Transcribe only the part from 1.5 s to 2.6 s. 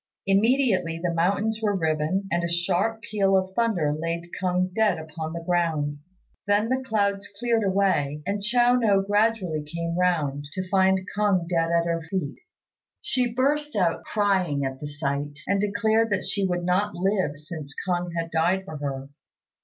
were riven, and a